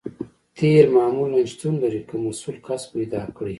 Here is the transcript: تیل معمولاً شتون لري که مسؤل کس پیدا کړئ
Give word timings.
تیل 0.57 0.87
معمولاً 0.97 1.41
شتون 1.51 1.75
لري 1.81 2.01
که 2.09 2.15
مسؤل 2.25 2.57
کس 2.67 2.81
پیدا 2.93 3.21
کړئ 3.35 3.49